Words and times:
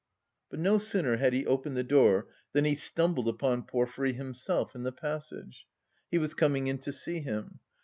But 0.49 0.57
no 0.59 0.79
sooner 0.79 1.17
had 1.17 1.31
he 1.31 1.45
opened 1.45 1.77
the 1.77 1.83
door 1.83 2.25
than 2.53 2.65
he 2.65 2.73
stumbled 2.73 3.27
upon 3.29 3.61
Porfiry 3.67 4.13
himself 4.13 4.73
in 4.73 4.81
the 4.81 4.91
passage. 4.91 5.67
He 6.09 6.17
was 6.17 6.33
coming 6.33 6.65
in 6.65 6.79
to 6.79 6.91
see 6.91 7.19
him. 7.19 7.59